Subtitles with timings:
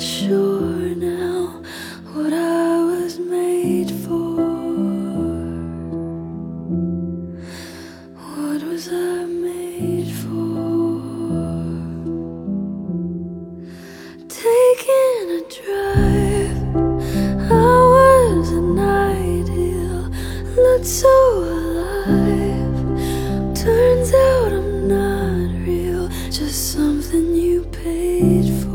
[0.00, 1.60] sure now
[2.14, 4.40] what I was made for.
[8.16, 11.02] What was I made for?
[14.26, 16.60] Taking a drive,
[17.50, 20.08] I was an ideal,
[20.56, 22.74] looked so alive.
[23.54, 28.69] Turns out I'm not real, just something you paid for.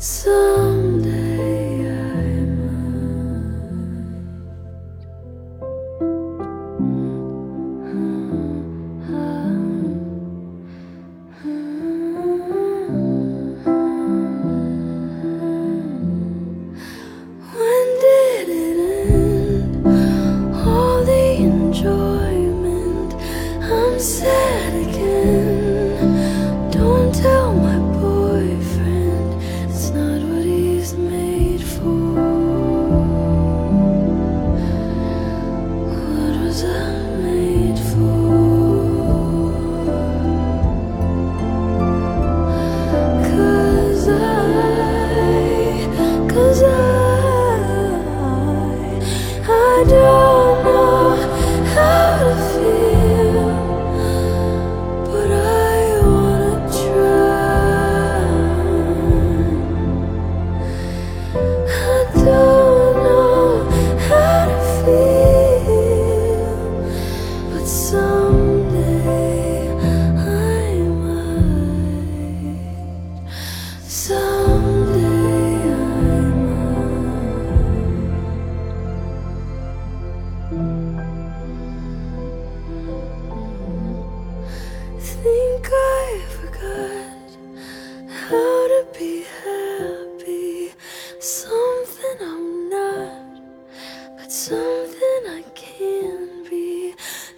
[0.00, 0.47] Someday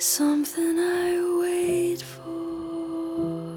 [0.00, 3.54] something I wait for,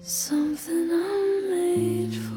[0.00, 2.34] something I'm made for.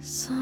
[0.00, 0.37] Something